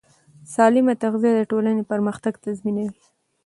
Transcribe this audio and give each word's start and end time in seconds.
سالمه 0.53 0.93
تغذیه 1.03 1.31
د 1.35 1.41
ټولنې 1.51 1.83
پرمختګ 1.91 2.33
تضمینوي. 2.45 2.99